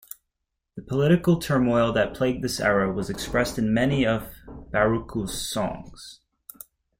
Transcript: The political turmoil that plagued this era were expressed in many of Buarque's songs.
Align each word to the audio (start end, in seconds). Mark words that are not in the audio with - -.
The 0.75 0.81
political 0.81 1.37
turmoil 1.37 1.93
that 1.93 2.15
plagued 2.15 2.43
this 2.43 2.59
era 2.59 2.91
were 2.91 3.05
expressed 3.11 3.59
in 3.59 3.71
many 3.71 4.03
of 4.03 4.33
Buarque's 4.71 5.31
songs. 5.39 6.21